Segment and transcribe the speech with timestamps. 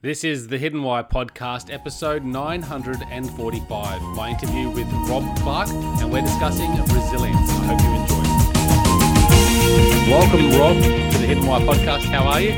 [0.00, 4.00] This is the Hidden Why podcast, episode 945.
[4.14, 7.50] My interview with Rob Clark, and we're discussing resilience.
[7.50, 8.22] I hope you enjoy.
[10.08, 12.04] Welcome, Rob, to the Hidden Why podcast.
[12.04, 12.52] How are you?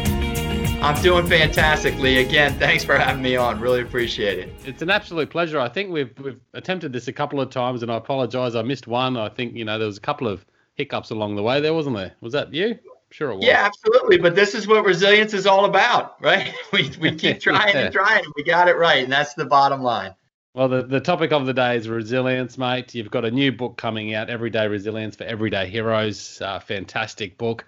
[0.82, 2.18] I'm doing fantastically.
[2.18, 3.58] Again, thanks for having me on.
[3.58, 4.52] Really appreciate it.
[4.66, 5.58] It's an absolute pleasure.
[5.58, 8.54] I think we've we've attempted this a couple of times, and I apologise.
[8.54, 9.16] I missed one.
[9.16, 10.44] I think you know there was a couple of
[10.74, 11.58] hiccups along the way.
[11.62, 12.12] There wasn't there?
[12.20, 12.78] Was that you?
[13.10, 13.44] Sure, it was.
[13.44, 14.18] Yeah, absolutely.
[14.18, 16.54] But this is what resilience is all about, right?
[16.72, 17.82] We, we keep trying yeah.
[17.82, 20.14] and trying, and we got it right, and that's the bottom line.
[20.54, 22.94] Well, the, the topic of the day is resilience, mate.
[22.94, 26.40] You've got a new book coming out, Everyday Resilience for Everyday Heroes.
[26.40, 27.64] Uh, fantastic book.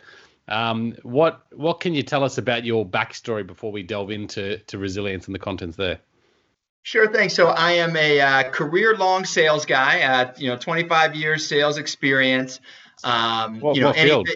[0.48, 4.78] Um, what what can you tell us about your backstory before we delve into to
[4.78, 6.00] resilience and the contents there?
[6.82, 7.28] Sure thing.
[7.28, 10.02] So I am a uh, career-long sales guy.
[10.02, 12.58] Uh, you know, 25 years sales experience.
[13.04, 14.28] Um, what, you know, what field?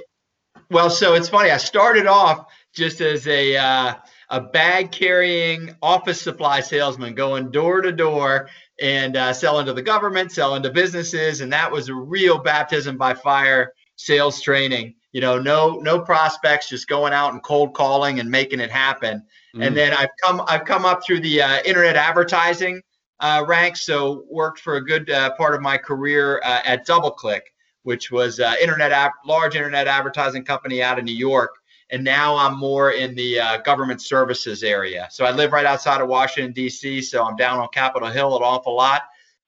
[0.70, 1.51] Well, so it's funny.
[1.51, 3.95] I started off just as a uh,
[4.30, 8.48] a bag carrying office supply salesman, going door to door
[8.80, 12.96] and uh, selling to the government, selling to businesses, and that was a real baptism
[12.96, 14.95] by fire sales training.
[15.13, 19.23] You know, no no prospects, just going out and cold calling and making it happen.
[19.55, 19.66] Mm.
[19.68, 22.83] And then I've come I've come up through the uh, internet advertising
[23.21, 23.87] uh, ranks.
[23.87, 27.43] So worked for a good uh, part of my career uh, at DoubleClick
[27.87, 31.54] which was uh, internet app, large internet advertising company out of New York.
[31.90, 35.06] And now I'm more in the uh, government services area.
[35.12, 37.01] So I live right outside of Washington D.C.
[37.02, 39.02] So I'm down on Capitol Hill an awful lot,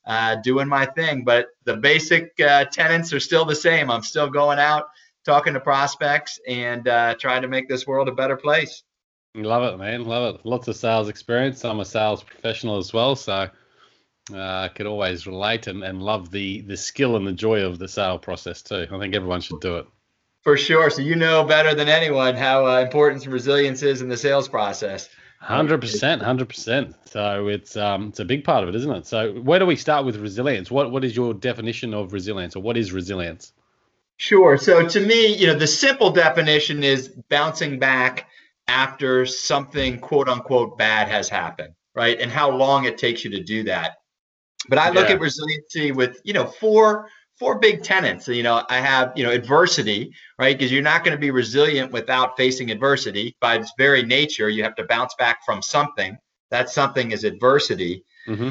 [0.07, 1.25] uh, doing my thing.
[1.25, 3.91] But the basic uh, tenets are still the same.
[3.91, 4.85] I'm still going out,
[5.25, 8.85] talking to prospects, and uh, trying to make this world a better place.
[9.35, 10.05] Love it, man.
[10.05, 10.47] Love it.
[10.47, 11.65] Lots of sales experience.
[11.65, 13.51] I'm a sales professional as well, so
[14.35, 17.89] uh, could always relate and, and love the the skill and the joy of the
[17.89, 18.87] sale process too.
[18.91, 19.87] I think everyone should do it.
[20.43, 20.91] For sure.
[20.91, 25.09] So you know better than anyone how uh, important resilience is in the sales process.
[25.41, 26.97] Hundred percent, hundred percent.
[27.07, 29.07] So it's um it's a big part of it, isn't it?
[29.07, 30.71] So where do we start with resilience?
[30.71, 33.53] What what is your definition of resilience, or what is resilience?
[34.17, 34.59] Sure.
[34.59, 38.29] So to me, you know, the simple definition is bouncing back
[38.67, 42.21] after something quote unquote bad has happened, right?
[42.21, 43.99] And how long it takes you to do that.
[44.69, 45.15] But I look yeah.
[45.15, 47.09] at resiliency with, you know, four
[47.39, 48.27] four big tenants.
[48.29, 50.57] You know, I have, you know, adversity, right?
[50.57, 53.37] Because you're not going to be resilient without facing adversity.
[53.41, 56.19] By its very nature, you have to bounce back from something.
[56.51, 58.05] That something is adversity.
[58.27, 58.51] Mm-hmm.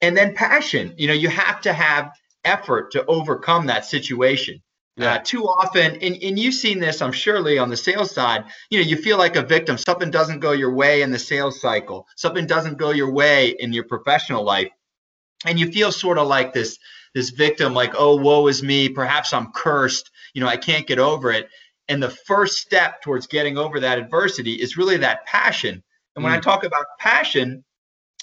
[0.00, 0.94] And then passion.
[0.96, 2.12] You know, you have to have
[2.44, 4.62] effort to overcome that situation.
[4.96, 5.14] Yeah.
[5.14, 8.78] Uh, too often, and, and you've seen this, I'm surely on the sales side, you
[8.78, 9.76] know, you feel like a victim.
[9.76, 12.06] Something doesn't go your way in the sales cycle.
[12.14, 14.70] Something doesn't go your way in your professional life
[15.44, 16.78] and you feel sort of like this
[17.14, 18.88] this victim like oh woe is me.
[18.88, 20.10] Perhaps i'm cursed.
[20.34, 21.48] You know i can't get over it.
[21.88, 25.82] And the first step towards getting over that adversity is really that passion.
[26.16, 26.36] And when mm.
[26.36, 27.64] i talk about passion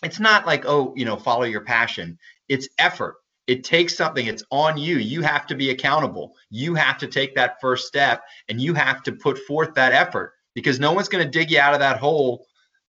[0.04, 2.18] it's not like oh you know follow your passion.
[2.50, 3.16] It's effort.
[3.48, 4.28] It takes something.
[4.28, 4.98] It's on you.
[4.98, 6.36] You have to be accountable.
[6.50, 10.34] You have to take that first step and you have to put forth that effort
[10.54, 12.46] because no one's going to dig you out of that hole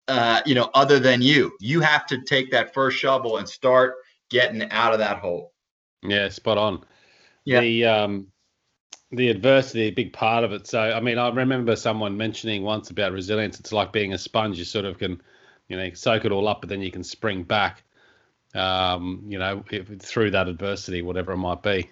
[0.08, 1.52] uh, you know other than you.
[1.60, 3.96] You have to take that first shovel and start
[4.32, 5.54] getting out of that hole.
[6.02, 6.84] Yeah, spot on.
[7.46, 7.60] Yeah.
[7.60, 8.28] The um
[9.12, 10.66] the adversity, a big part of it.
[10.66, 13.60] So I mean, I remember someone mentioning once about resilience.
[13.60, 14.58] It's like being a sponge.
[14.58, 15.22] You sort of can,
[15.68, 17.84] you know, soak it all up, but then you can spring back.
[18.54, 21.90] Um, you know, if, through that adversity, whatever it might be.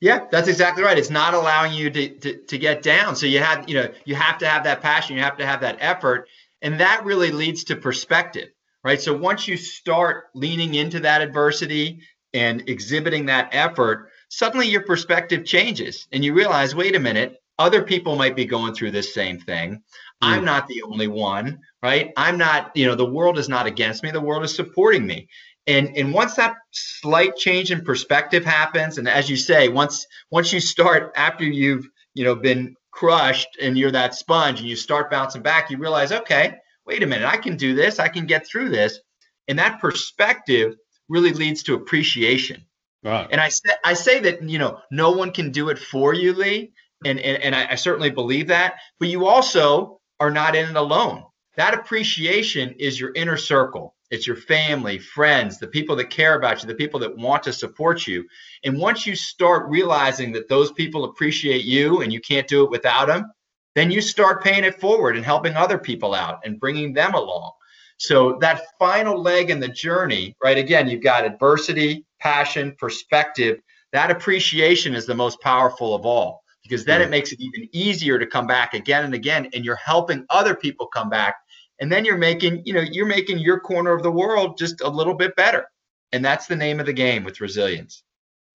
[0.00, 0.98] Yeah, that's exactly right.
[0.98, 3.16] It's not allowing you to, to, to get down.
[3.16, 5.60] So you have, you know, you have to have that passion, you have to have
[5.60, 6.28] that effort.
[6.62, 8.48] And that really leads to perspective
[8.84, 9.00] right?
[9.00, 12.02] So once you start leaning into that adversity
[12.32, 17.82] and exhibiting that effort, suddenly your perspective changes and you realize, wait a minute, other
[17.82, 19.82] people might be going through this same thing.
[20.20, 20.44] I'm hmm.
[20.44, 22.12] not the only one, right?
[22.16, 25.28] I'm not, you know, the world is not against me, the world is supporting me.
[25.66, 30.52] And and once that slight change in perspective happens, and as you say, once once
[30.52, 35.10] you start after you've, you know, been crushed and you're that sponge and you start
[35.10, 38.46] bouncing back, you realize, okay, wait a minute, I can do this, I can get
[38.46, 39.00] through this.
[39.48, 40.76] And that perspective
[41.08, 42.64] really leads to appreciation.
[43.02, 43.28] Right.
[43.30, 46.32] And I say I say that you know no one can do it for you,
[46.32, 46.72] Lee,
[47.04, 48.76] and and, and I, I certainly believe that.
[48.98, 51.24] But you also are not in it alone.
[51.56, 53.94] That appreciation is your inner circle.
[54.10, 57.52] It's your family, friends, the people that care about you, the people that want to
[57.52, 58.26] support you.
[58.62, 62.70] And once you start realizing that those people appreciate you and you can't do it
[62.70, 63.32] without them,
[63.74, 67.52] then you start paying it forward and helping other people out and bringing them along.
[67.98, 70.58] So that final leg in the journey, right?
[70.58, 73.60] Again, you've got adversity, passion, perspective.
[73.92, 77.10] That appreciation is the most powerful of all because then it mm.
[77.10, 80.86] makes it even easier to come back again and again and you're helping other people
[80.86, 81.36] come back
[81.80, 84.88] and then you're making you know you're making your corner of the world just a
[84.88, 85.66] little bit better
[86.12, 88.02] and that's the name of the game with resilience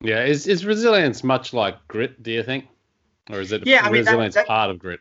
[0.01, 2.65] yeah is, is resilience much like grit do you think
[3.29, 4.99] or is it yeah, I mean, resilience that, that, part of grit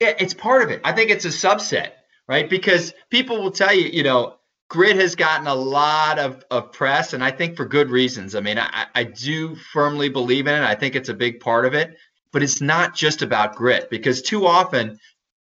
[0.00, 1.92] yeah it's part of it i think it's a subset
[2.28, 4.36] right because people will tell you you know
[4.68, 8.40] grit has gotten a lot of, of press and i think for good reasons i
[8.40, 11.74] mean I, I do firmly believe in it i think it's a big part of
[11.74, 11.96] it
[12.32, 14.98] but it's not just about grit because too often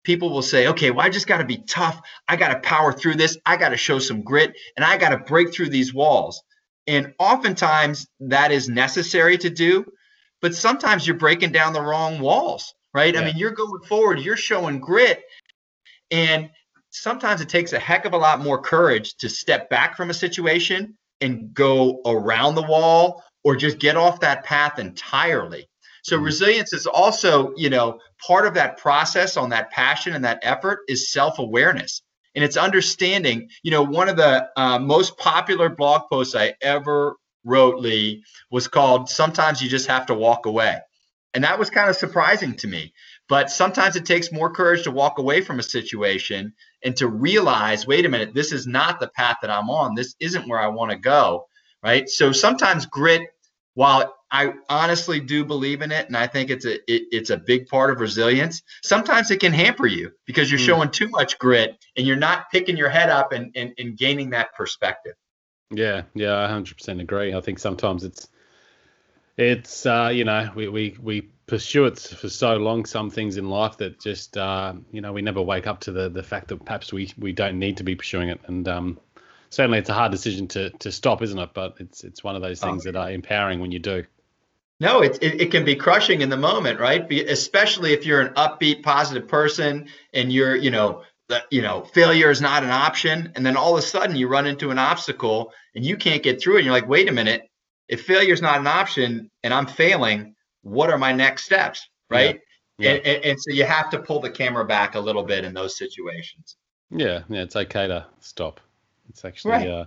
[0.04, 2.02] people will say, okay, well, I just got to be tough.
[2.28, 3.38] I got to power through this.
[3.46, 6.44] I got to show some grit and I got to break through these walls.
[6.88, 9.86] And oftentimes that is necessary to do,
[10.42, 13.14] but sometimes you're breaking down the wrong walls, right?
[13.14, 13.22] Yeah.
[13.22, 15.24] I mean, you're going forward, you're showing grit.
[16.12, 16.50] And
[16.92, 20.14] sometimes it takes a heck of a lot more courage to step back from a
[20.14, 25.68] situation and go around the wall or just get off that path entirely.
[26.04, 26.26] So mm-hmm.
[26.26, 30.80] resilience is also, you know, part of that process on that passion and that effort
[30.88, 32.02] is self-awareness.
[32.36, 37.16] And it's understanding, you know, one of the uh, most popular blog posts I ever
[37.44, 40.80] wrote, Lee, was called Sometimes You Just Have to Walk Away.
[41.34, 42.94] And that was kind of surprising to me.
[43.28, 46.54] But sometimes it takes more courage to walk away from a situation
[46.84, 49.96] and to realize, wait a minute, this is not the path that I'm on.
[49.96, 51.48] This isn't where I want to go.
[51.82, 52.08] Right.
[52.08, 53.24] So sometimes grit,
[53.74, 57.38] while I honestly do believe in it, and I think it's a it, it's a
[57.38, 58.64] big part of resilience.
[58.84, 60.66] Sometimes it can hamper you because you're mm.
[60.66, 64.32] showing too much grit and you're not picking your head up and, and, and gaining
[64.32, 65.14] that perspective.
[65.72, 67.34] Yeah, yeah, I 100% agree.
[67.34, 68.28] I think sometimes it's
[69.38, 73.50] it's uh, you know we, we we pursue it for so long some things in
[73.50, 76.64] life that just uh, you know we never wake up to the the fact that
[76.64, 79.00] perhaps we we don't need to be pursuing it and um,
[79.50, 82.42] certainly it's a hard decision to to stop isn't it but it's it's one of
[82.42, 82.92] those things oh.
[82.92, 84.04] that are empowering when you do
[84.80, 87.08] no, it, it, it, can be crushing in the moment, right?
[87.08, 91.84] Be, especially if you're an upbeat, positive person and you're, you know, the, you know,
[91.84, 93.32] failure is not an option.
[93.36, 96.42] And then all of a sudden you run into an obstacle and you can't get
[96.42, 96.58] through it.
[96.58, 97.50] And you're like, wait a minute,
[97.94, 101.88] if failure is not an option and I'm failing, what are my next steps?
[102.10, 102.42] Right.
[102.80, 102.90] Yeah.
[102.90, 102.90] Yeah.
[102.96, 105.54] And, and, and, so you have to pull the camera back a little bit in
[105.54, 106.58] those situations.
[106.90, 107.22] Yeah.
[107.30, 107.44] Yeah.
[107.44, 108.60] It's okay to stop.
[109.10, 109.68] It's actually, right.
[109.68, 109.86] uh,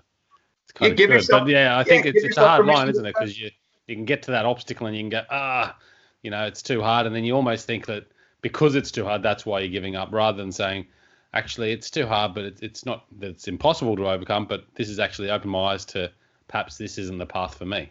[0.63, 1.15] it's kind yeah, of good.
[1.15, 3.13] Yourself, but yeah, I think it's, it's a hard line, isn't it?
[3.13, 3.51] Because you,
[3.89, 5.77] you can get to that obstacle and you can go, ah,
[6.23, 7.07] you know, it's too hard.
[7.07, 8.07] And then you almost think that
[8.41, 10.87] because it's too hard, that's why you're giving up rather than saying,
[11.35, 14.87] actually, it's too hard, but it, it's not that it's impossible to overcome, but this
[14.87, 16.13] has actually opened my eyes to
[16.47, 17.91] perhaps this isn't the path for me.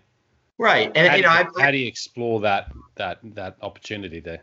[0.57, 0.91] Right.
[0.95, 4.41] And, how you know, do, how do you explore that, that, that opportunity there?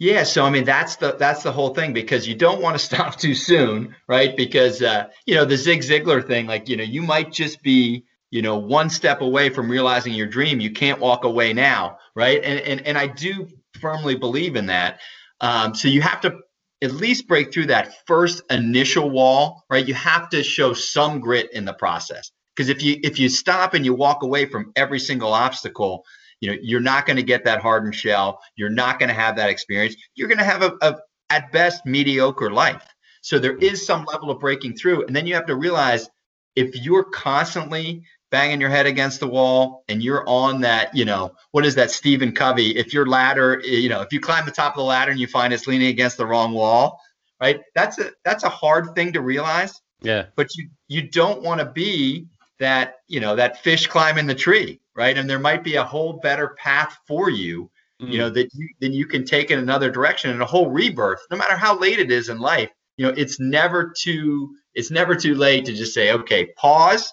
[0.00, 2.84] Yeah, so I mean that's the that's the whole thing because you don't want to
[2.84, 4.36] stop too soon, right?
[4.36, 8.04] Because uh, you know the Zig Ziglar thing, like you know you might just be
[8.30, 12.42] you know one step away from realizing your dream you can't walk away now right
[12.44, 13.48] and and, and i do
[13.80, 15.00] firmly believe in that
[15.40, 16.36] um, so you have to
[16.82, 21.52] at least break through that first initial wall right you have to show some grit
[21.52, 24.98] in the process because if you if you stop and you walk away from every
[24.98, 26.04] single obstacle
[26.40, 29.36] you know you're not going to get that hardened shell you're not going to have
[29.36, 30.96] that experience you're going to have a, a
[31.30, 32.82] at best mediocre life
[33.22, 33.62] so there mm.
[33.62, 36.10] is some level of breaking through and then you have to realize
[36.56, 41.32] if you're constantly banging your head against the wall and you're on that, you know,
[41.52, 42.76] what is that Stephen Covey?
[42.76, 45.20] If your ladder, eh, you know, if you climb the top of the ladder and
[45.20, 47.00] you find it's leaning against the wrong wall,
[47.40, 47.60] right?
[47.74, 49.80] That's a that's a hard thing to realize.
[50.02, 50.26] Yeah.
[50.36, 52.26] But you you don't want to be
[52.58, 55.16] that, you know, that fish climbing the tree, right?
[55.16, 58.10] And there might be a whole better path for you, mm.
[58.10, 61.20] you know, that you then you can take in another direction and a whole rebirth,
[61.30, 62.70] no matter how late it is in life.
[62.96, 67.12] You know, it's never too it's never too late to just say, okay, pause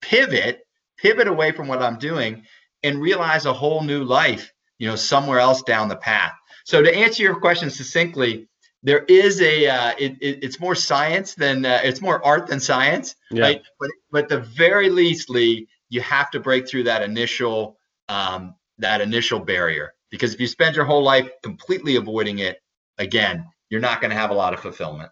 [0.00, 0.60] pivot,
[0.98, 2.44] pivot away from what I'm doing
[2.82, 6.32] and realize a whole new life, you know, somewhere else down the path.
[6.64, 8.48] So to answer your question succinctly,
[8.86, 12.60] there is a uh, it, it, it's more science than uh, it's more art than
[12.60, 13.42] science, yeah.
[13.42, 13.62] right?
[13.80, 17.78] But but the very least, Lee, you have to break through that initial
[18.08, 22.62] um, that initial barrier because if you spend your whole life completely avoiding it,
[22.96, 25.10] again, you're not going to have a lot of fulfillment.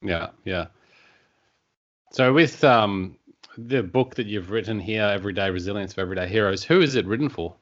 [0.00, 0.68] Yeah, yeah.
[2.12, 3.18] So with um,
[3.58, 7.28] the book that you've written here, Everyday Resilience for Everyday Heroes, who is it written
[7.28, 7.56] for?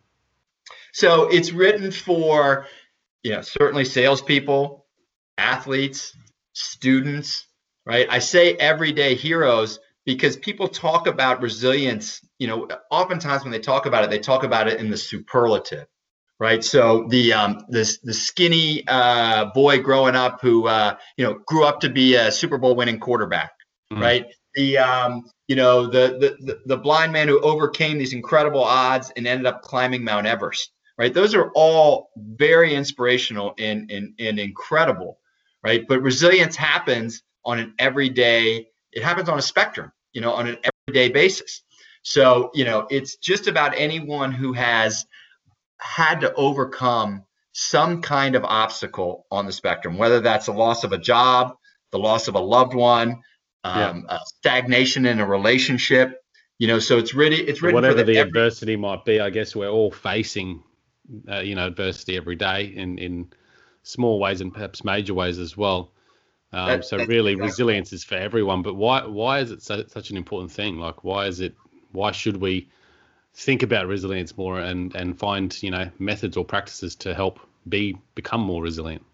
[0.92, 2.66] So it's written for,
[3.24, 4.79] you know, certainly salespeople,
[5.40, 6.16] athletes,
[6.52, 7.46] students,
[7.86, 8.06] right?
[8.10, 13.86] I say everyday heroes because people talk about resilience, you know, oftentimes when they talk
[13.86, 15.86] about it, they talk about it in the superlative,
[16.38, 16.62] right?
[16.64, 21.64] So the um, the, the skinny uh, boy growing up who uh, you know grew
[21.64, 23.52] up to be a Super Bowl winning quarterback,
[23.92, 24.02] mm-hmm.
[24.02, 24.26] right?
[24.54, 29.26] The um, you know, the, the, the blind man who overcame these incredible odds and
[29.26, 31.12] ended up climbing Mount Everest, right?
[31.12, 35.18] Those are all very inspirational and, and, and incredible,
[35.62, 35.86] right?
[35.86, 40.58] But resilience happens on an everyday it happens on a spectrum you know on an
[40.88, 41.62] everyday basis
[42.02, 45.06] so you know it's just about anyone who has
[45.78, 50.92] had to overcome some kind of obstacle on the spectrum whether that's the loss of
[50.92, 51.54] a job
[51.90, 53.22] the loss of a loved one
[53.62, 54.18] um, yeah.
[54.24, 56.22] stagnation in a relationship
[56.58, 59.30] you know so it's really it's really whatever the, the every- adversity might be i
[59.30, 60.62] guess we're all facing
[61.28, 63.32] uh, you know adversity every day in in
[63.82, 65.90] small ways and perhaps major ways as well
[66.52, 67.46] um, that, so really exactly.
[67.46, 71.04] resilience is for everyone but why why is it so, such an important thing like
[71.04, 71.54] why is it
[71.92, 72.68] why should we
[73.34, 77.96] think about resilience more and and find you know methods or practices to help be
[78.14, 79.04] become more resilient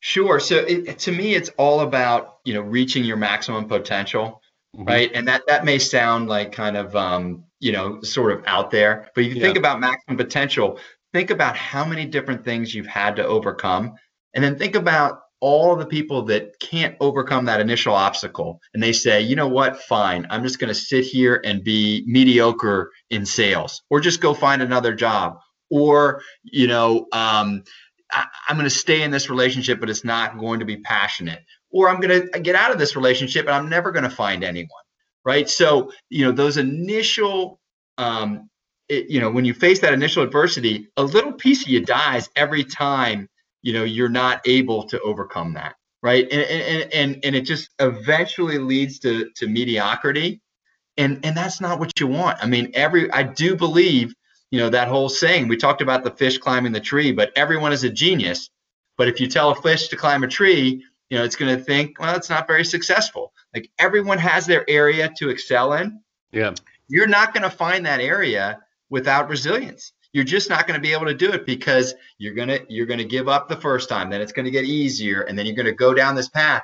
[0.00, 4.40] sure so it, to me it's all about you know reaching your maximum potential
[4.76, 4.84] mm-hmm.
[4.84, 5.10] right?
[5.14, 9.10] And that that may sound like kind of um, you know sort of out there,
[9.14, 9.42] but if you yeah.
[9.46, 10.78] think about maximum potential,
[11.12, 13.94] think about how many different things you've had to overcome,
[14.34, 18.92] and then think about all the people that can't overcome that initial obstacle and they
[18.92, 23.24] say you know what fine i'm just going to sit here and be mediocre in
[23.24, 25.38] sales or just go find another job
[25.70, 27.62] or you know um,
[28.12, 31.40] I, am going to stay in this relationship but it's not going to be passionate
[31.70, 34.44] or I'm going to get out of this relationship and I'm never going to find
[34.44, 34.68] anyone.
[35.24, 35.48] Right.
[35.48, 37.60] So, you know, those initial,
[37.98, 38.48] um,
[38.88, 42.28] it, you know, when you face that initial adversity, a little piece of you dies
[42.36, 43.28] every time,
[43.62, 45.74] you know, you're not able to overcome that.
[46.02, 46.26] Right.
[46.32, 50.40] And, and, and, and it just eventually leads to, to mediocrity.
[50.96, 52.38] And, and that's not what you want.
[52.42, 54.14] I mean, every, I do believe,
[54.50, 57.72] you know, that whole saying, we talked about the fish climbing the tree, but everyone
[57.72, 58.48] is a genius.
[58.96, 61.62] But if you tell a fish to climb a tree, you know, it's going to
[61.62, 63.32] think, well, it's not very successful.
[63.54, 66.00] Like everyone has their area to excel in.
[66.32, 66.54] Yeah.
[66.88, 69.92] You're not going to find that area without resilience.
[70.12, 72.86] You're just not going to be able to do it because you're going to you're
[72.86, 75.46] going to give up the first time, then it's going to get easier and then
[75.46, 76.62] you're going to go down this path.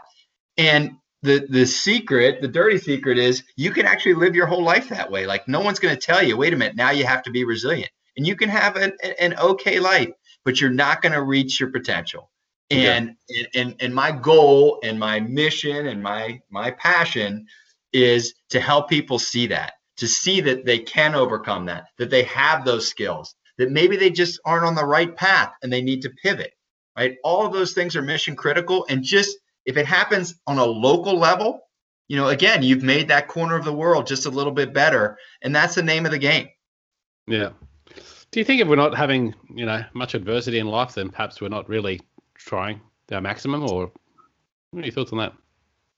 [0.57, 4.89] And the the secret, the dirty secret is you can actually live your whole life
[4.89, 5.27] that way.
[5.27, 7.45] Like no one's going to tell you, "Wait a minute, now you have to be
[7.45, 10.11] resilient." And you can have an, an okay life,
[10.45, 12.31] but you're not going to reach your potential
[12.71, 13.45] and, yeah.
[13.55, 17.47] and and my goal and my mission and my my passion
[17.93, 22.25] is to help people see that to see that they can overcome that that they
[22.25, 26.03] have those skills that maybe they just aren't on the right path and they need
[26.03, 26.53] to pivot
[26.97, 30.65] right all of those things are mission critical and just if it happens on a
[30.65, 31.61] local level
[32.09, 35.19] you know again you've made that corner of the world just a little bit better
[35.43, 36.49] and that's the name of the game
[37.27, 37.51] yeah
[38.31, 41.41] do you think if we're not having you know much adversity in life then perhaps
[41.41, 42.01] we're not really
[42.35, 42.81] trying
[43.13, 43.93] our maximum, or
[44.71, 45.33] what are your thoughts on that?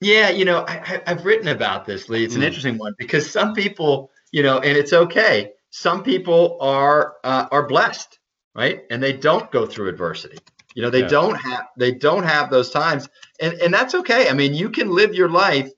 [0.01, 2.25] Yeah, you know, I, have written about this, Lee.
[2.25, 2.47] It's an mm.
[2.47, 5.53] interesting one because some people, you know, and it's okay.
[5.71, 8.19] Some people are uh, are blessed,
[8.55, 10.39] right, and they don't go through adversity.
[10.75, 11.09] You know, they yeah.
[11.09, 13.09] don't have they don't have those times,
[13.41, 14.29] and and that's okay.
[14.29, 15.71] I mean, you can live your life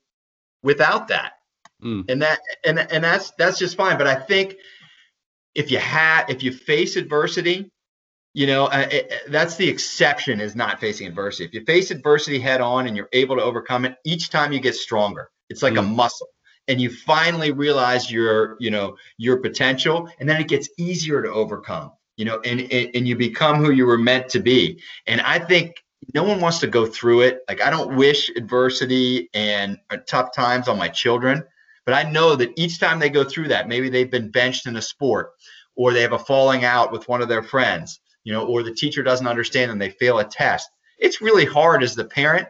[0.63, 1.33] without that,
[1.83, 2.09] mm.
[2.09, 3.99] and that and and that's that's just fine.
[3.99, 4.57] But I think
[5.55, 7.71] if you had if you face adversity
[8.35, 12.39] you know uh, it, that's the exception is not facing adversity if you face adversity
[12.39, 15.75] head on and you're able to overcome it each time you get stronger it's like
[15.75, 15.81] mm.
[15.81, 16.29] a muscle
[16.71, 21.31] and you finally realize your you know your potential and then it gets easier to
[21.31, 25.39] overcome you know and and you become who you were meant to be and i
[25.39, 25.85] think
[26.15, 30.35] no one wants to go through it like i don't wish adversity and uh, tough
[30.35, 31.43] times on my children
[31.85, 34.77] but i know that each time they go through that maybe they've been benched in
[34.77, 35.33] a sport
[35.77, 38.75] or they have a falling out with one of their friends you know, or the
[38.75, 40.71] teacher doesn't understand and they fail a test.
[40.99, 42.49] It's really hard as the parent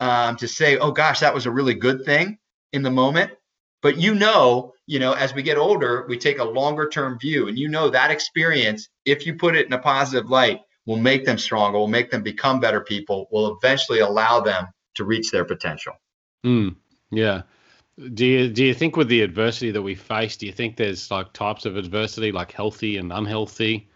[0.00, 2.38] um, to say, oh gosh, that was a really good thing
[2.72, 3.32] in the moment.
[3.80, 7.48] But you know, you know, as we get older, we take a longer term view,
[7.48, 11.24] and you know that experience, if you put it in a positive light, will make
[11.24, 15.44] them stronger, will make them become better people, will eventually allow them to reach their
[15.44, 15.92] potential.
[16.44, 16.76] Mm,
[17.10, 17.42] yeah.
[18.14, 21.10] Do you do you think with the adversity that we face, do you think there's
[21.10, 23.88] like types of adversity, like healthy and unhealthy?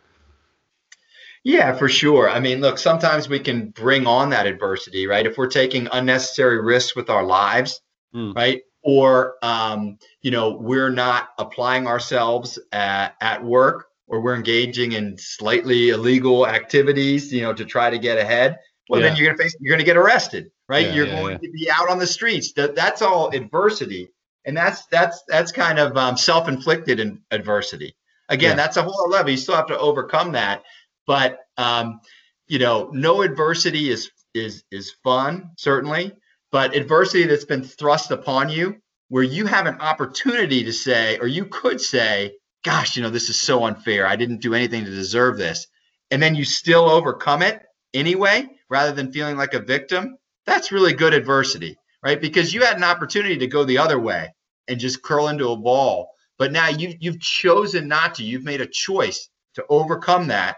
[1.44, 2.28] Yeah, for sure.
[2.30, 5.26] I mean, look, sometimes we can bring on that adversity, right?
[5.26, 7.80] If we're taking unnecessary risks with our lives,
[8.14, 8.34] mm.
[8.34, 8.62] right?
[8.82, 15.16] Or, um, you know, we're not applying ourselves at, at work or we're engaging in
[15.18, 18.58] slightly illegal activities, you know, to try to get ahead.
[18.88, 19.08] Well, yeah.
[19.08, 20.86] then you're going to face, you're to get arrested, right?
[20.86, 22.52] Yeah, you're yeah, going to be out on the streets.
[22.54, 24.08] That, that's all adversity.
[24.44, 27.94] And that's, that's, that's kind of um, self-inflicted adversity.
[28.28, 29.30] Again, that's a whole level.
[29.30, 30.64] You still have to overcome that
[31.06, 32.00] but um,
[32.48, 36.12] you know, no adversity is is is fun certainly,
[36.52, 38.76] but adversity that's been thrust upon you,
[39.08, 43.28] where you have an opportunity to say, or you could say, "Gosh, you know, this
[43.30, 44.06] is so unfair.
[44.06, 45.66] I didn't do anything to deserve this,"
[46.10, 47.62] and then you still overcome it
[47.94, 50.16] anyway, rather than feeling like a victim.
[50.46, 52.20] That's really good adversity, right?
[52.20, 54.34] Because you had an opportunity to go the other way
[54.68, 56.10] and just curl into a ball.
[56.38, 58.24] But now you you've chosen not to.
[58.24, 60.56] You've made a choice to overcome that,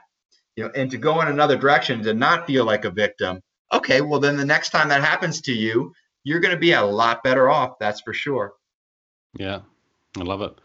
[0.56, 3.40] you know, and to go in another direction to not feel like a victim.
[3.74, 6.82] Okay, well then the next time that happens to you, you're going to be a
[6.82, 7.78] lot better off.
[7.78, 8.54] That's for sure.
[9.36, 9.60] Yeah,
[10.16, 10.60] I love it.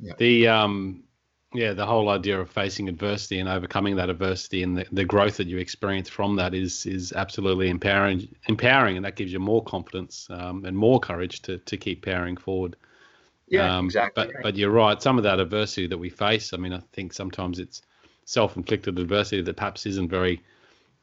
[0.00, 0.14] Yeah.
[0.18, 1.04] The um,
[1.54, 5.38] yeah, the whole idea of facing adversity and overcoming that adversity and the, the growth
[5.38, 9.62] that you experience from that is is absolutely empowering, empowering, and that gives you more
[9.64, 12.76] confidence um, and more courage to to keep powering forward.
[13.46, 14.24] Yeah, um, exactly.
[14.24, 14.42] But right.
[14.42, 15.00] but you're right.
[15.00, 17.82] Some of that adversity that we face, I mean, I think sometimes it's
[18.26, 20.42] self-inflicted adversity that perhaps isn't very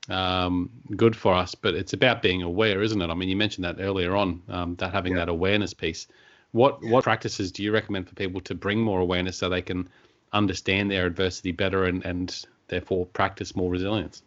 [0.09, 1.55] um, good for us.
[1.55, 3.09] But it's about being aware, isn't it?
[3.09, 5.19] I mean, you mentioned that earlier on, um, that having yeah.
[5.19, 6.07] that awareness piece.
[6.51, 9.89] What what practices do you recommend for people to bring more awareness so they can
[10.31, 14.23] understand their adversity better and and therefore practice more resilience?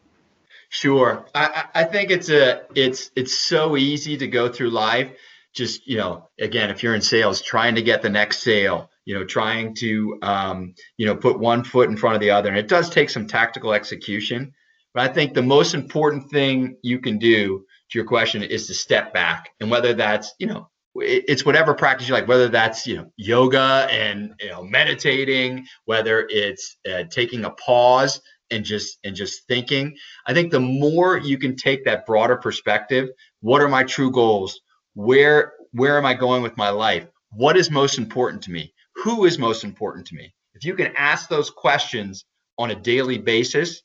[0.70, 5.10] Sure, I, I think it's a it's it's so easy to go through life.
[5.54, 9.14] Just you know, again, if you're in sales, trying to get the next sale, you
[9.14, 12.58] know, trying to um, you know put one foot in front of the other, and
[12.58, 14.52] it does take some tactical execution.
[14.94, 18.74] But I think the most important thing you can do to your question is to
[18.74, 22.96] step back, and whether that's you know it's whatever practice you like whether that's you
[22.96, 29.14] know yoga and you know meditating whether it's uh, taking a pause and just and
[29.14, 29.94] just thinking
[30.26, 34.60] i think the more you can take that broader perspective what are my true goals?
[34.94, 37.06] Where where am i going with my life?
[37.30, 38.72] What is most important to me?
[38.96, 40.34] Who is most important to me?
[40.54, 42.24] If you can ask those questions
[42.58, 43.82] on a daily basis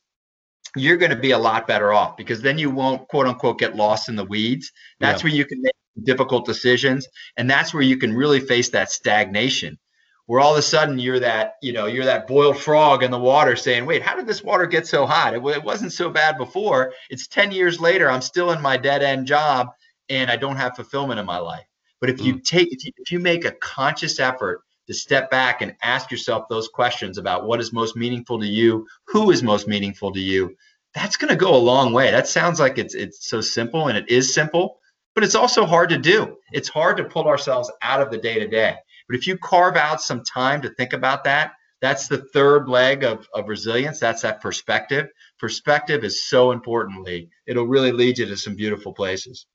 [0.76, 3.76] you're going to be a lot better off because then you won't quote unquote get
[3.76, 5.28] lost in the weeds that's yeah.
[5.28, 7.06] where you can make difficult decisions.
[7.36, 9.78] And that's where you can really face that stagnation
[10.26, 13.18] where all of a sudden you're that, you know, you're that boiled frog in the
[13.18, 15.34] water saying, wait, how did this water get so hot?
[15.34, 16.92] It, it wasn't so bad before.
[17.10, 18.10] It's 10 years later.
[18.10, 19.68] I'm still in my dead end job
[20.08, 21.66] and I don't have fulfillment in my life.
[22.00, 22.44] But if you mm.
[22.44, 26.48] take, if you, if you make a conscious effort to step back and ask yourself
[26.48, 30.56] those questions about what is most meaningful to you, who is most meaningful to you,
[30.94, 32.10] that's going to go a long way.
[32.10, 34.78] That sounds like it's it's so simple and it is simple,
[35.14, 36.36] but it's also hard to do.
[36.52, 38.76] It's hard to pull ourselves out of the day to day.
[39.08, 43.04] But if you carve out some time to think about that, that's the third leg
[43.04, 44.00] of, of resilience.
[44.00, 45.08] That's that perspective.
[45.38, 49.46] Perspective is so importantly, it'll really lead you to some beautiful places.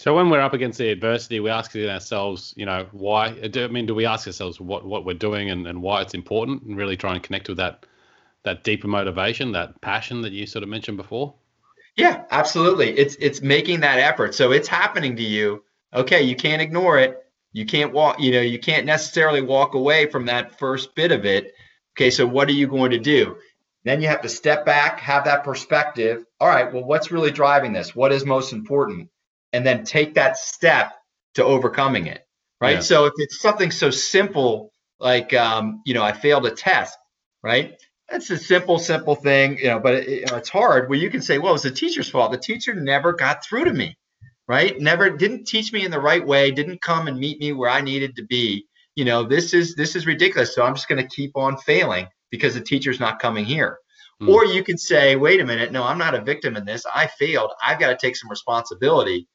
[0.00, 3.36] So when we're up against the adversity, we ask ourselves, you know, why?
[3.54, 6.62] I mean, do we ask ourselves what, what we're doing and, and why it's important,
[6.62, 7.84] and really try and connect with that
[8.44, 11.34] that deeper motivation, that passion that you sort of mentioned before?
[11.96, 12.96] Yeah, absolutely.
[12.96, 14.34] It's it's making that effort.
[14.34, 15.64] So it's happening to you.
[15.92, 17.18] Okay, you can't ignore it.
[17.52, 21.26] You can't walk, you know, you can't necessarily walk away from that first bit of
[21.26, 21.52] it.
[21.92, 23.36] Okay, so what are you going to do?
[23.84, 26.24] Then you have to step back, have that perspective.
[26.40, 27.94] All right, well, what's really driving this?
[27.94, 29.10] What is most important?
[29.52, 30.92] And then take that step
[31.34, 32.24] to overcoming it.
[32.60, 32.76] Right.
[32.76, 32.80] Yeah.
[32.80, 36.96] So if it's something so simple like um, you know, I failed a test,
[37.42, 37.74] right?
[38.08, 41.10] That's a simple, simple thing, you know, but it, you know, it's hard where you
[41.10, 42.32] can say, well, it's the teacher's fault.
[42.32, 43.96] The teacher never got through to me,
[44.46, 44.78] right?
[44.78, 47.80] Never didn't teach me in the right way, didn't come and meet me where I
[47.80, 48.66] needed to be.
[48.96, 50.54] You know, this is this is ridiculous.
[50.54, 53.78] So I'm just going to keep on failing because the teacher's not coming here.
[54.20, 54.28] Mm.
[54.28, 56.84] Or you can say, wait a minute, no, I'm not a victim in this.
[56.92, 57.52] I failed.
[57.64, 59.28] I've got to take some responsibility.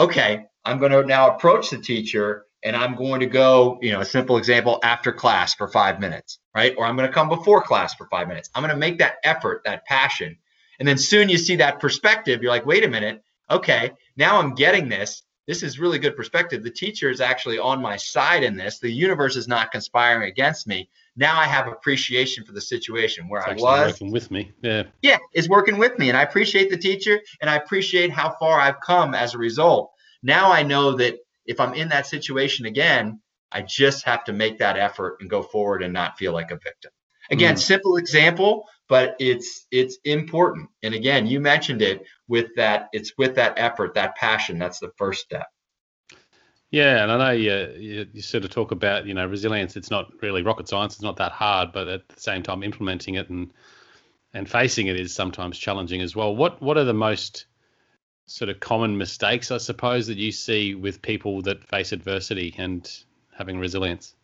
[0.00, 4.00] Okay, I'm going to now approach the teacher and I'm going to go, you know,
[4.00, 6.74] a simple example after class for five minutes, right?
[6.78, 8.48] Or I'm going to come before class for five minutes.
[8.54, 10.38] I'm going to make that effort, that passion.
[10.78, 12.42] And then soon you see that perspective.
[12.42, 13.22] You're like, wait a minute.
[13.50, 15.22] Okay, now I'm getting this.
[15.46, 16.62] This is really good perspective.
[16.62, 18.78] The teacher is actually on my side in this.
[18.78, 20.88] The universe is not conspiring against me.
[21.16, 24.52] Now I have appreciation for the situation where it's I was working with me.
[24.62, 24.84] Yeah.
[25.02, 26.08] Yeah, is working with me.
[26.08, 29.92] And I appreciate the teacher and I appreciate how far I've come as a result.
[30.22, 33.20] Now I know that if I'm in that situation again,
[33.52, 36.58] I just have to make that effort and go forward and not feel like a
[36.62, 36.92] victim.
[37.30, 37.58] Again, mm.
[37.58, 40.68] simple example, but it's it's important.
[40.82, 42.88] And again, you mentioned it with that.
[42.92, 44.58] It's with that effort, that passion.
[44.58, 45.46] That's the first step.
[46.70, 49.76] Yeah, and I know you, you, you sort of talk about you know resilience.
[49.76, 50.94] It's not really rocket science.
[50.94, 53.52] It's not that hard, but at the same time, implementing it and
[54.32, 56.34] and facing it is sometimes challenging as well.
[56.34, 57.46] What what are the most
[58.26, 62.88] sort of common mistakes, I suppose, that you see with people that face adversity and
[63.36, 64.14] having resilience?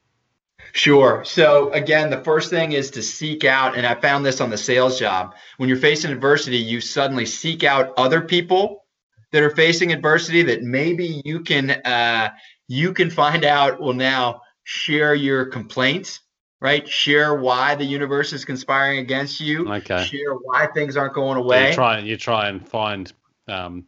[0.72, 1.24] Sure.
[1.24, 4.58] So again, the first thing is to seek out, and I found this on the
[4.58, 5.34] sales job.
[5.56, 8.85] When you're facing adversity, you suddenly seek out other people
[9.32, 12.30] that are facing adversity that maybe you can uh,
[12.68, 13.80] you can find out.
[13.80, 16.20] Well, now share your complaints,
[16.60, 16.86] right?
[16.88, 19.70] Share why the universe is conspiring against you.
[19.72, 20.04] Okay.
[20.04, 21.64] Share why things aren't going away.
[21.64, 23.12] So you try you try and find
[23.48, 23.86] um,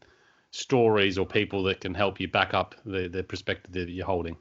[0.51, 4.37] stories or people that can help you back up the the perspective that you're holding.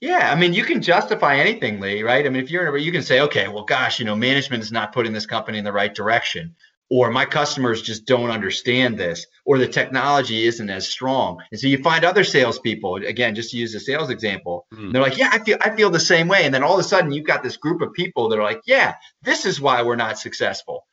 [0.00, 2.26] Yeah, I mean, you can justify anything, Lee, right?
[2.26, 4.60] I mean, if you're in a, you can say, okay, well, gosh, you know, management
[4.64, 6.56] is not putting this company in the right direction,
[6.92, 11.42] or my customers just don't understand this, or the technology isn't as strong.
[11.50, 14.92] And so you find other salespeople, again, just to use a sales example, mm.
[14.92, 16.44] they're like, yeah, I feel I feel the same way.
[16.44, 18.60] And then all of a sudden, you've got this group of people that are like,
[18.66, 20.84] yeah, this is why we're not successful.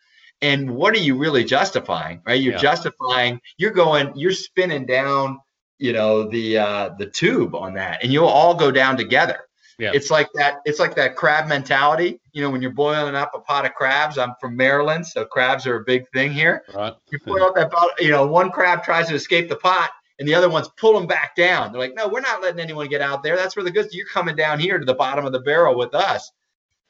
[0.42, 2.42] And what are you really justifying, right?
[2.42, 2.60] You're yeah.
[2.60, 5.40] justifying, you're going, you're spinning down
[5.80, 9.40] you know the uh, the tube on that, and you'll all go down together.
[9.80, 9.92] Yeah.
[9.94, 10.58] It's like that.
[10.66, 12.20] It's like that crab mentality.
[12.34, 14.18] You know, when you're boiling up a pot of crabs.
[14.18, 16.64] I'm from Maryland, so crabs are a big thing here.
[16.74, 16.94] Right.
[17.12, 17.92] You boil up that pot.
[18.00, 21.08] You know, one crab tries to escape the pot, and the other ones pull them
[21.08, 21.72] back down.
[21.72, 23.38] They're like, "No, we're not letting anyone get out there.
[23.38, 23.96] That's where the goods.
[23.96, 26.30] You're coming down here to the bottom of the barrel with us."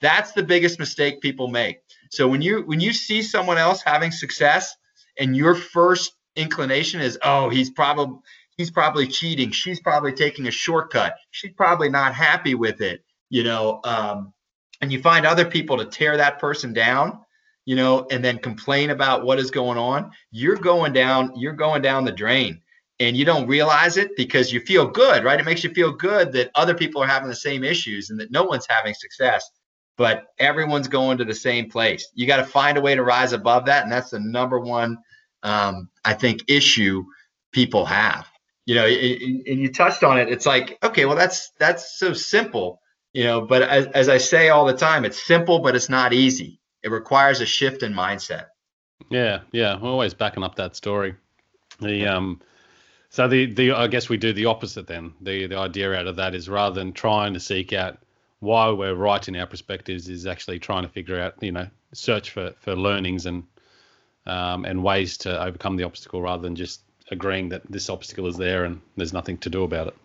[0.01, 1.81] That's the biggest mistake people make.
[2.09, 4.75] So when you when you see someone else having success,
[5.17, 8.17] and your first inclination is, "Oh, he's probably
[8.59, 9.51] he's probably cheating.
[9.51, 11.15] She's probably taking a shortcut.
[11.31, 13.79] She's probably not happy with it, you know.
[13.85, 14.33] Um,
[14.81, 17.21] and you find other people to tear that person down,
[17.63, 20.11] you know, and then complain about what is going on.
[20.31, 21.31] You're going down.
[21.37, 22.61] You're going down the drain,
[22.99, 25.39] and you don't realize it because you feel good, right?
[25.39, 28.29] It makes you feel good that other people are having the same issues and that
[28.29, 29.49] no one's having success.
[29.97, 32.09] But everyone's going to the same place.
[32.13, 34.97] You got to find a way to rise above that, and that's the number one,
[35.43, 37.05] um, I think, issue
[37.53, 38.27] people have
[38.69, 40.29] you know, and, and you touched on it.
[40.29, 43.41] It's like, okay, well, that's that's so simple, you know.
[43.41, 46.59] But as, as I say all the time, it's simple, but it's not easy.
[46.83, 48.45] It requires a shift in mindset.
[49.09, 51.15] Yeah, yeah, we're always backing up that story.
[51.79, 52.41] The um,
[53.09, 55.13] so the the I guess we do the opposite then.
[55.19, 57.97] The the idea out of that is rather than trying to seek out
[58.39, 62.29] why we're right in our perspectives, is actually trying to figure out, you know, search
[62.29, 63.45] for for learnings and
[64.27, 68.37] um, and ways to overcome the obstacle rather than just agreeing that this obstacle is
[68.37, 69.95] there and there's nothing to do about it.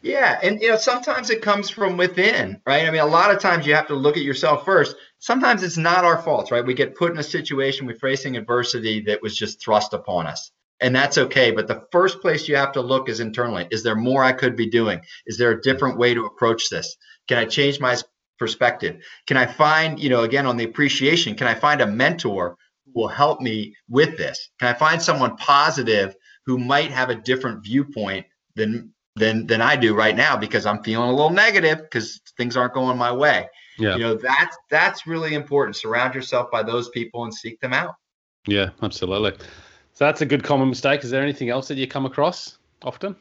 [0.00, 2.86] Yeah, and you know sometimes it comes from within, right?
[2.86, 4.94] I mean, a lot of times you have to look at yourself first.
[5.18, 6.64] Sometimes it's not our fault, right?
[6.64, 10.52] We get put in a situation, we're facing adversity that was just thrust upon us,
[10.80, 11.50] and that's okay.
[11.50, 13.66] But the first place you have to look is internally.
[13.72, 15.00] Is there more I could be doing?
[15.26, 16.96] Is there a different way to approach this?
[17.26, 17.96] Can I change my
[18.38, 19.02] perspective?
[19.26, 22.56] Can I find, you know, again on the appreciation, can I find a mentor
[22.86, 24.48] who will help me with this?
[24.60, 26.14] Can I find someone positive
[26.48, 30.82] who might have a different viewpoint than than than I do right now because I'm
[30.82, 33.50] feeling a little negative because things aren't going my way.
[33.78, 33.96] Yeah.
[33.96, 35.76] You know, that's that's really important.
[35.76, 37.96] Surround yourself by those people and seek them out.
[38.46, 39.32] Yeah, absolutely.
[39.92, 41.04] So that's a good common mistake.
[41.04, 43.14] Is there anything else that you come across often?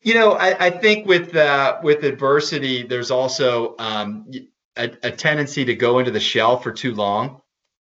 [0.00, 4.28] You know, I, I think with uh, with adversity, there's also um,
[4.76, 7.41] a, a tendency to go into the shell for too long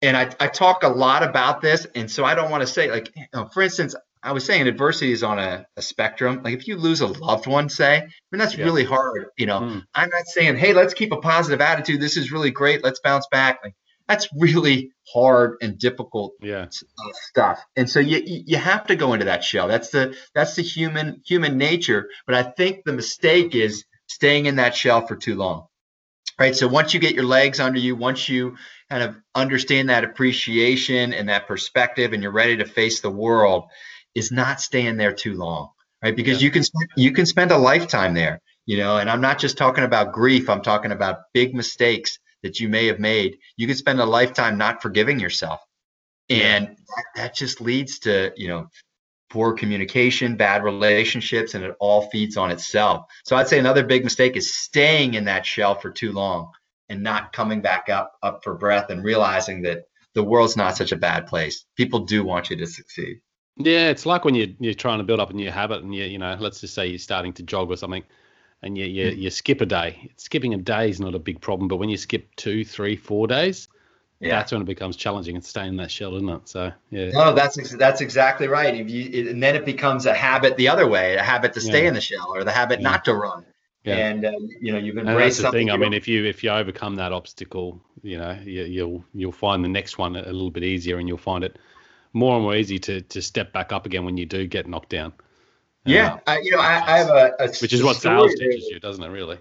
[0.02, 2.90] and I, I talk a lot about this and so i don't want to say
[2.90, 6.42] like you know, for instance i was saying adversity is on a, a, spectrum.
[6.42, 8.64] Like if you lose a loved one say i mean that's yeah.
[8.64, 9.60] really hard you know.
[9.60, 9.84] Mm.
[9.94, 12.00] i'm not saying hey let's keep a positive attitude.
[12.00, 12.82] This is really great.
[12.82, 13.60] Let's bounce back.
[13.62, 13.74] Like
[14.08, 16.62] that's really hard and difficult yeah.
[16.64, 17.62] Uh, stuff.
[17.76, 19.68] And so you you have to go into that shell.
[19.68, 22.08] That's the that's the human human nature.
[22.26, 25.66] But i think the mistake is staying in that shell for too long.
[26.38, 26.56] Right?
[26.56, 28.56] So once you get your legs under you once you
[28.90, 33.64] kind of understand that appreciation and that perspective and you're ready to face the world
[34.14, 35.70] is not staying there too long
[36.02, 36.16] right?
[36.16, 36.46] Because yeah.
[36.46, 36.62] you can
[36.96, 38.98] you can spend a lifetime there you know?
[38.98, 42.86] And i'm not just talking about grief i'm talking about big mistakes that you may
[42.86, 43.38] have made.
[43.56, 45.60] You can spend a lifetime not forgiving yourself.
[46.30, 46.76] And
[47.16, 48.68] that just leads to you know
[49.30, 53.06] poor communication bad relationships and it all feeds on itself.
[53.24, 56.50] So i'd say another big mistake is staying in that shell for too long
[56.88, 60.92] and not coming back up up for breath and realizing that the world's not such
[60.92, 61.64] a bad place.
[61.76, 63.20] People do want you to succeed.
[63.56, 66.04] Yeah, it's like when you're you're trying to build up a new habit and you
[66.04, 68.04] you know, let's just say you're starting to jog or something
[68.62, 69.20] and you you, mm-hmm.
[69.20, 70.10] you skip a day.
[70.16, 73.26] Skipping a day is not a big problem, but when you skip two, three, four
[73.26, 73.68] days,
[74.20, 74.30] yeah.
[74.30, 76.48] that's when it becomes challenging and staying in that shell, isn't it?
[76.48, 77.10] So yeah.
[77.10, 78.74] No, that's that's exactly right.
[78.74, 81.82] If you and then it becomes a habit the other way, a habit to stay
[81.82, 81.88] yeah.
[81.88, 82.90] in the shell or the habit yeah.
[82.90, 83.44] not to run.
[83.88, 84.08] Yeah.
[84.08, 85.70] And um, you know, you've embraced and that's the thing.
[85.70, 89.64] I mean, if you if you overcome that obstacle, you know, you, you'll you'll find
[89.64, 91.58] the next one a little bit easier, and you'll find it
[92.12, 94.90] more and more easy to to step back up again when you do get knocked
[94.90, 95.12] down.
[95.84, 98.68] Yeah, uh, I, you know, I, I have a, a which is what sales teaches
[98.70, 99.08] you, doesn't it?
[99.08, 99.38] Really?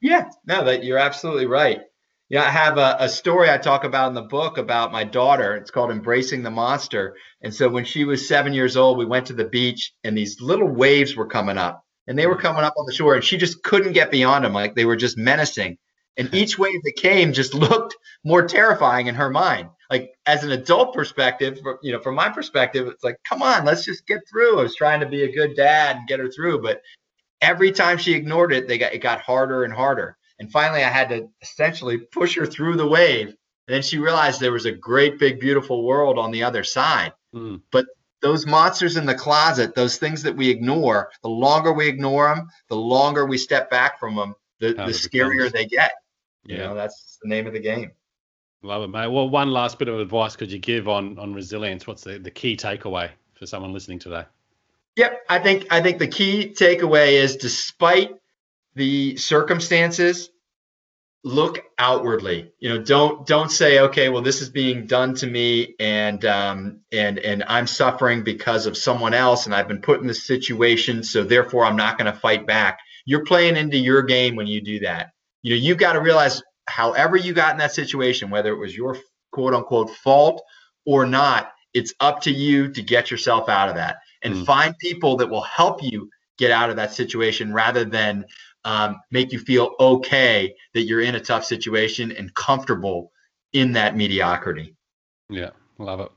[0.00, 1.80] Yeah, no, that you're absolutely right.
[2.28, 5.56] Yeah, I have a, a story I talk about in the book about my daughter.
[5.56, 7.16] It's called Embracing the Monster.
[7.40, 10.38] And so when she was seven years old, we went to the beach and these
[10.40, 13.36] little waves were coming up and they were coming up on the shore and she
[13.36, 15.78] just couldn't get beyond them like they were just menacing
[16.16, 19.68] And each wave that came just looked more terrifying in her mind.
[19.90, 23.84] Like as an adult perspective, you know, from my perspective, it's like, come on, let's
[23.84, 24.58] just get through.
[24.58, 26.82] I was trying to be a good dad and get her through, but
[27.40, 30.16] every time she ignored it, they got it got harder and harder.
[30.40, 33.28] And finally, I had to essentially push her through the wave.
[33.28, 37.12] And then she realized there was a great, big, beautiful world on the other side.
[37.34, 37.60] Mm.
[37.70, 37.86] But
[38.20, 42.48] those monsters in the closet, those things that we ignore, the longer we ignore them,
[42.68, 45.92] the longer we step back from them, the, the scarier they get.
[46.44, 46.66] You yeah.
[46.66, 47.92] know, that's the name of the game.
[48.62, 49.08] Love it, mate.
[49.08, 51.86] Well, one last bit of advice could you give on on resilience?
[51.86, 54.24] What's the, the key takeaway for someone listening today?
[54.96, 58.16] Yep, I think I think the key takeaway is despite
[58.74, 60.30] the circumstances,
[61.24, 62.52] look outwardly.
[62.58, 66.80] You know, don't don't say, okay, well, this is being done to me, and um,
[66.92, 71.02] and and I'm suffering because of someone else, and I've been put in this situation,
[71.02, 72.78] so therefore I'm not going to fight back.
[73.04, 75.10] You're playing into your game when you do that.
[75.42, 78.76] You know, you've got to realize, however you got in that situation, whether it was
[78.76, 78.98] your
[79.32, 80.42] quote unquote fault
[80.86, 84.46] or not, it's up to you to get yourself out of that and mm.
[84.46, 88.24] find people that will help you get out of that situation rather than
[88.68, 93.12] um, make you feel okay that you're in a tough situation and comfortable
[93.54, 94.76] in that mediocrity.
[95.30, 96.12] Yeah, love it.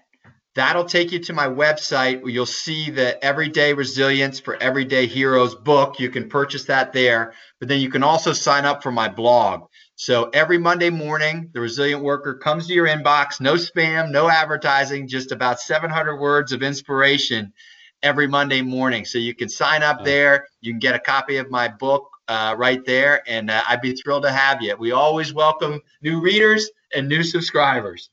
[0.53, 5.55] That'll take you to my website where you'll see the Everyday Resilience for Everyday Heroes
[5.55, 5.99] book.
[5.99, 9.69] You can purchase that there, but then you can also sign up for my blog.
[10.01, 15.07] So every Monday morning, the Resilient Worker comes to your inbox, no spam, no advertising,
[15.07, 17.53] just about 700 words of inspiration
[18.01, 19.05] every Monday morning.
[19.05, 20.47] So you can sign up there.
[20.59, 23.93] You can get a copy of my book uh, right there, and uh, I'd be
[23.93, 24.75] thrilled to have you.
[24.75, 28.09] We always welcome new readers and new subscribers.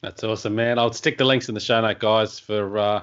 [0.00, 0.78] That's awesome, man.
[0.78, 3.02] I'll stick the links in the show note, guys, for uh,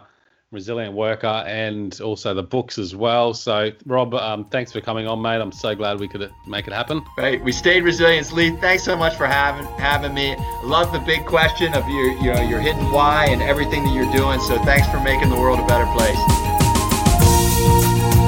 [0.52, 3.34] Resilient Worker and also the books as well.
[3.34, 5.42] So, Rob, um, thanks for coming on, mate.
[5.42, 7.04] I'm so glad we could make it happen.
[7.18, 8.56] Right, we stayed resilient, Lee.
[8.56, 10.38] Thanks so much for having having me.
[10.64, 14.12] Love the big question of your you know your hidden why and everything that you're
[14.14, 14.40] doing.
[14.40, 16.18] So, thanks for making the world a better place.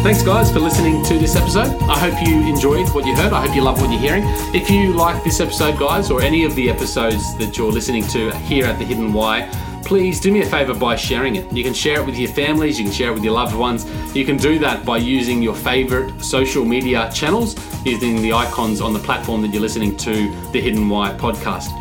[0.03, 1.81] Thanks, guys, for listening to this episode.
[1.83, 3.31] I hope you enjoyed what you heard.
[3.31, 4.23] I hope you love what you're hearing.
[4.53, 8.31] If you like this episode, guys, or any of the episodes that you're listening to
[8.39, 9.41] here at The Hidden Why,
[9.83, 11.51] please do me a favor by sharing it.
[11.51, 13.85] You can share it with your families, you can share it with your loved ones.
[14.15, 18.93] You can do that by using your favorite social media channels, using the icons on
[18.93, 21.75] the platform that you're listening to The Hidden Why podcast.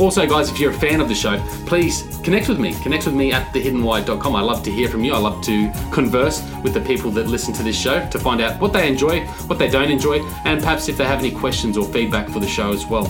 [0.00, 2.74] Also, guys, if you're a fan of the show, please connect with me.
[2.82, 4.34] Connect with me at thehiddenwhy.com.
[4.34, 5.12] I love to hear from you.
[5.12, 8.60] I love to converse with the people that listen to this show to find out
[8.60, 11.86] what they enjoy, what they don't enjoy, and perhaps if they have any questions or
[11.86, 13.04] feedback for the show as well.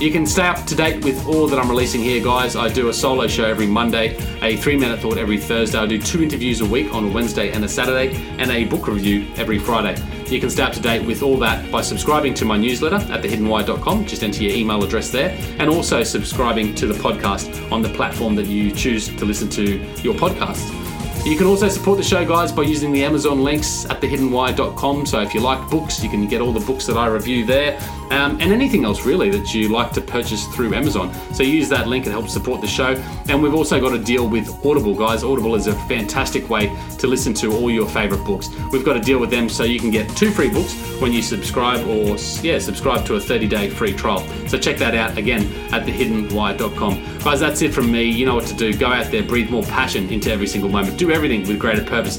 [0.00, 2.56] You can stay up to date with all that I'm releasing here, guys.
[2.56, 5.78] I do a solo show every Monday, a three minute thought every Thursday.
[5.78, 8.88] I do two interviews a week on a Wednesday and a Saturday, and a book
[8.88, 10.02] review every Friday.
[10.26, 13.22] You can stay up to date with all that by subscribing to my newsletter at
[13.22, 14.04] thehiddenwhy.com.
[14.04, 18.34] Just enter your email address there, and also subscribing to the podcast on the platform
[18.34, 20.84] that you choose to listen to your podcast.
[21.24, 25.06] You can also support the show, guys, by using the Amazon links at thehiddenwhy.com.
[25.06, 27.80] So if you like books, you can get all the books that I review there
[28.10, 31.12] um, and anything else really that you like to purchase through Amazon.
[31.34, 32.94] So use that link, it helps support the show.
[33.28, 35.24] And we've also got a deal with Audible, guys.
[35.24, 36.66] Audible is a fantastic way
[36.98, 38.48] to listen to all your favorite books.
[38.72, 41.22] We've got a deal with them so you can get two free books when you
[41.22, 44.26] subscribe or, yeah, subscribe to a 30 day free trial.
[44.48, 47.18] So check that out again at thehiddenwhy.com.
[47.24, 48.04] Guys, that's it from me.
[48.04, 48.76] You know what to do.
[48.76, 50.98] Go out there, breathe more passion into every single moment.
[50.98, 52.18] Do everything with greater purpose.